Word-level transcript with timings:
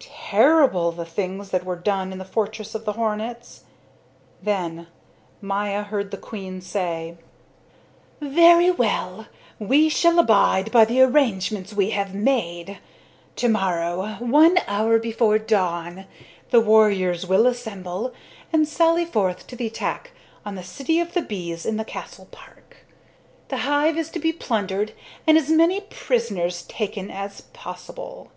Terrible 0.00 0.90
the 0.90 1.04
things 1.04 1.50
that 1.50 1.62
were 1.62 1.76
done 1.76 2.10
in 2.10 2.18
the 2.18 2.24
fortress 2.24 2.74
of 2.74 2.84
the 2.84 2.94
hornets! 2.94 3.62
Then 4.42 4.88
Maya 5.40 5.84
heard 5.84 6.10
the 6.10 6.16
queen 6.16 6.60
say: 6.60 7.18
"Very 8.20 8.68
well, 8.68 9.26
we 9.60 9.88
shall 9.88 10.18
abide 10.18 10.72
by 10.72 10.84
the 10.84 11.00
arrangements 11.02 11.72
we 11.72 11.90
have 11.90 12.12
made. 12.16 12.80
To 13.36 13.48
morrow, 13.48 14.16
one 14.18 14.56
hour 14.66 14.98
before 14.98 15.38
dawn, 15.38 16.06
the 16.50 16.60
warriors 16.60 17.24
will 17.24 17.46
assemble 17.46 18.12
and 18.52 18.66
sally 18.66 19.04
forth 19.04 19.46
to 19.46 19.54
the 19.54 19.68
attack 19.68 20.10
on 20.44 20.56
the 20.56 20.64
city 20.64 20.98
of 20.98 21.14
the 21.14 21.22
bees 21.22 21.64
in 21.64 21.76
the 21.76 21.84
castle 21.84 22.26
park. 22.32 22.78
The 23.50 23.58
hive 23.58 23.96
is 23.96 24.10
to 24.10 24.18
be 24.18 24.32
plundered 24.32 24.94
and 25.28 25.38
as 25.38 25.48
many 25.48 25.80
prisoners 25.80 26.62
taken 26.62 27.08
as 27.08 27.42
possible. 27.52 28.32